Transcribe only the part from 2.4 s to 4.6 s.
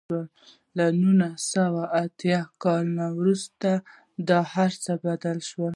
کال وروسته دا